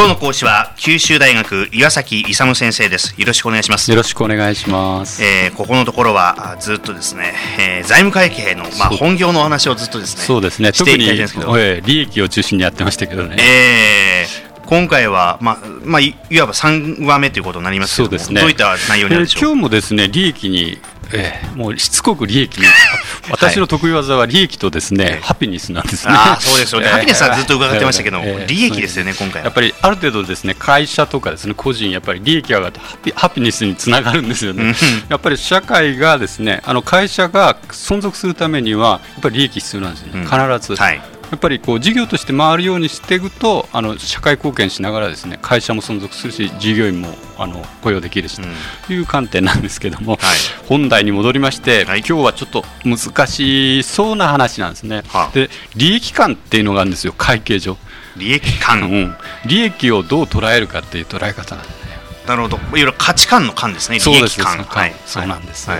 [0.00, 3.14] 今日の講師は九州大学岩崎勇先生です。
[3.20, 3.90] よろしくお願いします。
[3.90, 10.72] よろしくお願いします、えー、ここのところはずっとですね、えー、財務会計のまあ本業のお話をずっとですねそうですね。
[10.72, 13.36] していきたいんですけど、えー、利益を中心にやってましたけどね。
[13.38, 18.40] えー今回は、まあまあ、いわば3話目ということになりますけどそうですね。
[18.40, 20.78] どういった内容になるでしょう、えー、今日もですね利益に
[21.12, 22.66] えー、もうしつこく利益に。
[23.30, 26.14] 私の得意技は利益とですね、はい、ハピネスなんですね。
[26.16, 34.74] あそうですよね、えー、ハピネスはずっと伺ってましたけど、えー、利益ですよね、今回やっぱりある程度ですね会社とかですね個人やっぱり利益が上がってハピハピネスにつながるんですよね。
[35.08, 40.76] やっぱり社会がですねあの会社が存続するためにはやっぱり利益必要なんですよね、うん、必ず。
[40.76, 48.40] はいやっぱりこう事業として回るようにしていくとあの社会貢献しながらですね会社も存続するし従業員もあの雇用できるし
[48.86, 50.36] という観点なんですけども、うんはい、
[50.68, 55.02] 本題に戻りまして、はい、今日はちょっと難しそうな話なんですね。
[55.08, 57.76] はあ、で利益感っていうのがあるんですよ会計上。
[58.16, 59.14] 利益感、うん、
[59.46, 61.90] 利益をどう捉えるかっていう捉え方なんですね。
[62.26, 62.56] なるほど。
[62.56, 65.76] いわゆる価値観の観ですねそうですはい、そうなんですよ。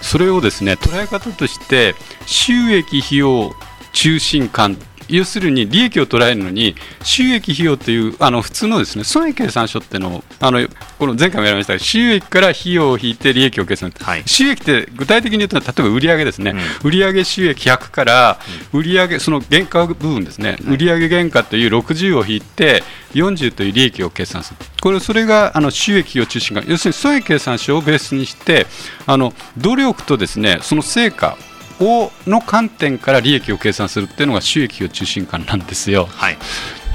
[0.00, 1.94] それをですね捉え方として
[2.26, 3.52] 収益費用
[3.92, 4.76] 中心感
[5.08, 10.60] 要するに利益を捉えるのに収益費用というあの普通のですね損益計算書っていうのをあの
[10.98, 18.38] この前回もやりましたが収益から費用を引いて利益を計算、はい、収益って具体的に言うと例えば売上ですね、うん、売上収益100から
[18.72, 24.58] 売上その原価部分ですね、売上原価という60を引いて40という利益を計算する。
[24.80, 28.66] これそれがあの収益費用中心化要するに損益計算書をベースにして
[29.06, 31.36] あの努力とですねその成果
[31.80, 36.06] をの観点から利益を計算するっていうのが収益を中心感なんですよ。
[36.06, 36.38] はい。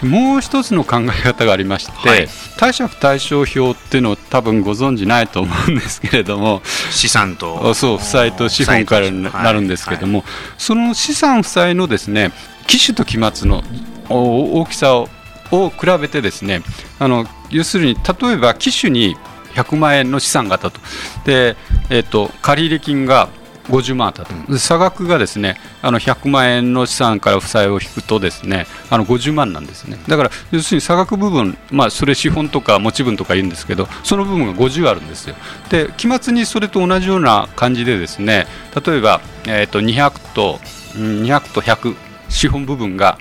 [0.06, 6.62] もう一つの考え方がありまして、はい、貸借対照表っていうのを多分ご存じないと思うんですけれども
[6.92, 7.74] 資産と。
[7.74, 12.32] そう負債と資本からなるんですけれども、はいはい、その資産負債のですね
[12.68, 13.64] 期首と期末の
[14.10, 15.08] 大きさを
[15.52, 16.64] を比べてですね
[16.98, 19.16] あの要するに例えば期首に
[19.54, 20.80] 100万円の資産があったと。
[21.26, 21.56] で、
[21.90, 23.30] えーと、と借入金が
[23.68, 29.98] 50万あったと、うん、差額がですねあの100万円の資産から負債を引くとですねあの50万なんですね。
[30.08, 35.36] だから要するに差額部分、まあ、それ資本とか持ち分とか言うんですけどその部分が50あるんですよ。
[35.70, 38.48] で期末にそれと同じような感じでですね
[38.86, 40.60] 例えば、えー、と200と
[40.96, 41.96] 200と100
[42.30, 43.18] 資本部分が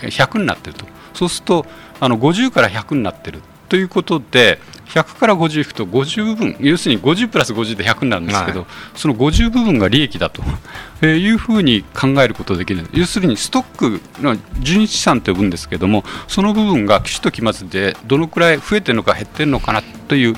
[0.00, 0.86] 100になってると。
[1.14, 1.66] そうすると
[2.00, 10.42] あの50から100になってるということで100から50いくと50部分要するに50プラス50で100になるんですけど、はい、その50部分が利益だと。
[11.02, 20.34] いうふうに考えることができる要するにストックの純資産と呼ぶんですけどもその部分が期首と期末でどのくらい増えてるのか減ってるのかなという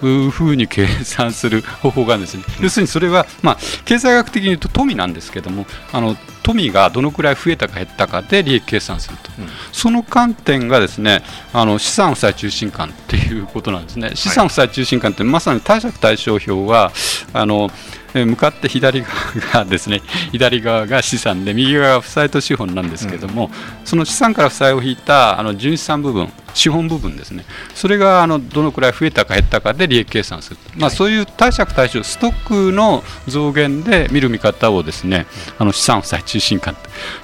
[0.00, 6.16] ふうに計算する方法があるんですね、要するにそれは、まあ、経済学的に言うと富なんですけどもあの
[6.48, 11.22] 富がどのくらい増えたか減ったかで利益計算すると、うん、その観点がですね
[11.52, 14.12] あの資産負債中心感っていうことなんですね。
[14.14, 16.90] 資産負債中心感ってまさに貸借対照表は
[17.34, 17.70] あの
[18.14, 20.00] 向かって左側がですね
[20.32, 27.44] 左側が資産で右側が負債と資本なんですけれども、うん、その資産から負債を引いたあの純資産部分資本部分ですね。
[27.74, 35.26] それがあのどのくらい増えたか減ったかで利益計算する、まあ、そういう貸借対照ストックの増減で見る見方をですね
[35.58, 36.76] あの資産負債中心感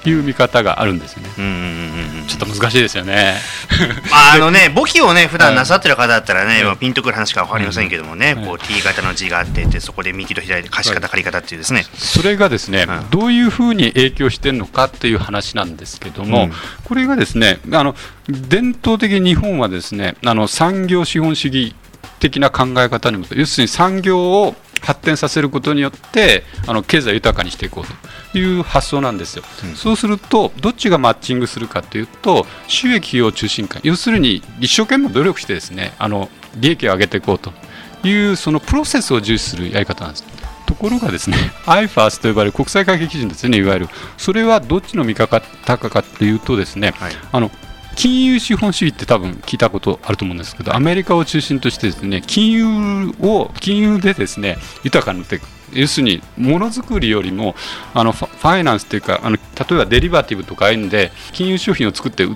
[0.02, 3.34] という見方があるんですよね、うんうんうんうん、ちょっと難しいですよね。
[4.10, 11.84] まああのね 簿記をね普段なさってる方だったらね、うん、ピンとくる話か分かりませんけどもね、うん、こう T 型の字があってそこで右と左で貸し方借り方っていうですね。
[11.96, 16.50] それがですね、うん、どういうふうに影響してるのかっていう話なんですけども、
[16.84, 17.96] これがですねあの
[18.28, 21.74] 伝統的に日本はですねあの産業資本主義
[22.20, 27.84] 的な考え方にも要するに産業を発展させることによってあの経済豊かにしていこう
[28.32, 37.52] という発想なんですよ、うん、そうするとどっちがマッチングするかというと収益費用中心化要するに一生懸命努力してですねあの利益を上げていこうと
[38.06, 40.24] いうそのプロセスを重視するやり方なんです。
[40.66, 41.36] ところがですね
[41.66, 43.88] IFAS と呼ばれる国際会計基準ですねいわゆる。
[44.16, 47.50] それはどっちの見方かというとですね、はい、あの
[47.94, 55.46] 金融資本主義って多分聞いたことあると思うんですけど、アメリカを中心としてですね金融を金融でですね豊かになっていく。
[55.72, 57.56] 要するにものづくりよりも
[57.94, 62.34] あのファイナンスというかあの例えばデリバティブとかああいうんで金融商品を作って売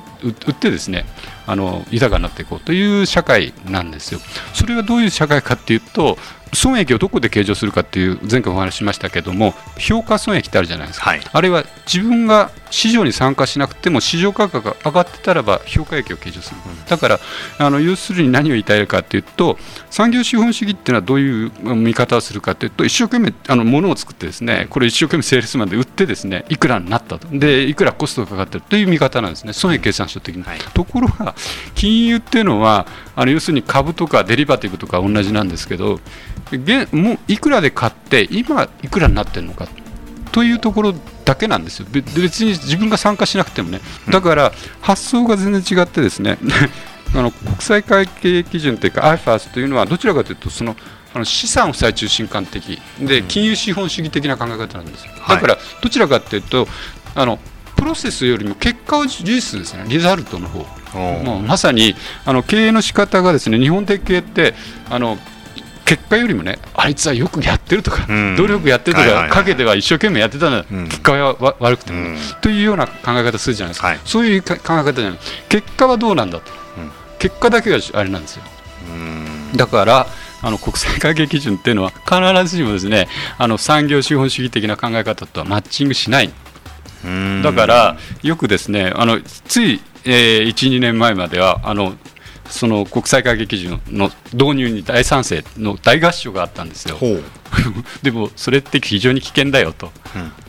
[0.50, 1.04] ってですね
[1.46, 4.20] あの豊かになっていこうという社会なんですよ。
[4.52, 6.18] それはどういう社会かっていうと
[6.54, 17.18] 損益をどこで計上するかっていう前回お話ししましたけども評価損益ってあるじゃないですか、はい、あれは自分が市場に参加しなくても市場価格が上がってたらば評価益を計上する、うん、だから
[17.58, 19.58] あの要するに何を言いたいかというと
[19.90, 27.38] 産業資本主義っていうのはどういう見方をするかというと一生懸命あの物を作ってですねこれ一生懸命セールスマンで売ってですねいくらになっったと。
[27.38, 29.52] でいくらコストがかかってるという見方なんですね。
[29.52, 31.34] 損益計算書的に、はい、ところが
[31.74, 36.00] 金融っていうのはあの要するに株とかデリバティブとか同じなんですけど
[36.52, 39.66] 現もういくらで買って今いくらになってるのか
[40.32, 40.94] というところ
[41.24, 41.86] だけなんですよ。
[41.90, 43.80] 別に自分が参加しなくてもね。
[44.08, 46.38] だから発想が全然違ってですね
[47.14, 50.76] あの国際会計基準というか IFAS というのはどちらかというとその
[51.14, 52.78] あの資産負債中心観的。
[53.00, 56.68] で金融資本主義的な考え方なんですよ、だからどちらかというと
[57.18, 57.38] あの
[57.76, 59.84] プロセスよりも結果を重視するんですね。
[59.88, 60.66] リザルトの方。
[61.24, 61.94] もうまさに
[62.24, 64.54] あの経営の仕方がですね日本的経営って
[64.88, 65.18] あの
[65.84, 75.18] 結果よりもねあいつはよくやってるとか、うん、努力やってるとか、陰では一生懸命やってたの、うん、結果は悪くても、ね、というような考え方するじゃないですか、はい、そういう考え方じゃない。
[75.48, 76.52] 結果はどうなんだと、
[77.18, 78.42] 結果だけがあれなんですよ。
[79.56, 80.06] だから
[80.40, 86.30] あの国際会計基準っていうのは必ずしもですねあの産業資本主義的な考え方とはマッチングしない
[87.42, 91.94] だからよくですねあのつい、えー、12年前まではあの
[92.50, 96.96] その国際会計基準の導入に大賛成の大合唱があったんですよ。
[98.02, 99.90] でもそれって非常に危険だよと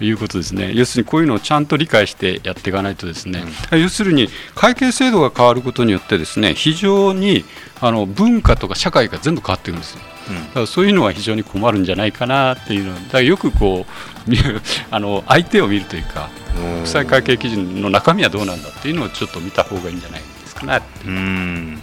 [0.01, 7.45] いうことですね、うん、要するにこういうのをちゃんと理解してやっていかないとですね、うん、要するに会計制度が変わることによってですね非常に
[7.79, 9.99] あの文化とか社会が全部変わっていくんですよ。
[10.29, 14.31] だからそういうのは非常に困るんじゃないかなっていうのだからよくこう
[14.91, 18.63] あの相手を見るというか国際会計基準の中身はどうなん。
[18.63, 19.99] だっていうのをちょっと見た方がいいん。
[19.99, 20.81] じゃないですかね。
[21.05, 21.81] うん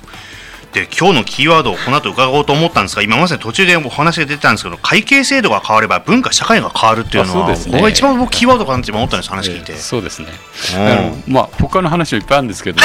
[0.77, 10.29] で今日のキーワードをこの後伺おうと思ったんですが今まさに途中でお話が出てたんですけど会計制度が変われば文化社会が変わるっていうのは、ね、ここが一番僕キーワードかなって思ったんです話聞いて、えー、そうですね、
[11.27, 12.83] うん、まあ他の話はいっぱいあるんですけど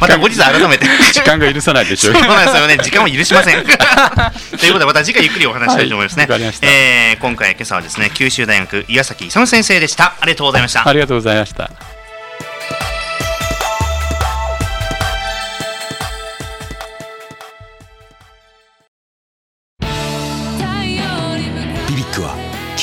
[0.00, 0.86] また後日改めて。
[1.12, 2.14] 時間が許さないでしょう。
[2.14, 2.78] そうなんですよね。
[2.78, 3.64] 時間も許しません。
[3.64, 10.14] ということでまた次回ゆっくりお話したいと思いますね、はい、えー、今回今朝はですね九州大学岩崎勇先生でした。
[10.20, 10.88] ありがとうございました。
[10.88, 11.70] ありがとうございました。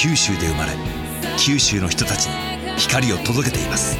[0.03, 0.71] 九州で生まれ
[1.37, 2.33] 九州の人たちに
[2.75, 3.99] 光を届けています